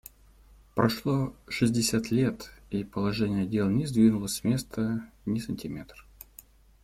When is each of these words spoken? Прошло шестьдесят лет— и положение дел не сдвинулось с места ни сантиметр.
Прошло 0.73 1.35
шестьдесят 1.47 2.09
лет— 2.09 2.49
и 2.71 2.83
положение 2.83 3.45
дел 3.45 3.69
не 3.69 3.85
сдвинулось 3.85 4.33
с 4.37 4.43
места 4.43 5.05
ни 5.27 5.37
сантиметр. 5.37 6.07